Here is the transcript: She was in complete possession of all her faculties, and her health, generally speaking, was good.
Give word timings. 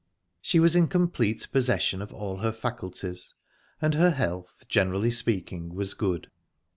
She 0.41 0.59
was 0.59 0.75
in 0.75 0.87
complete 0.87 1.47
possession 1.51 2.01
of 2.01 2.11
all 2.11 2.37
her 2.37 2.51
faculties, 2.51 3.35
and 3.79 3.93
her 3.93 4.09
health, 4.09 4.65
generally 4.67 5.11
speaking, 5.11 5.75
was 5.75 5.93
good. 5.93 6.31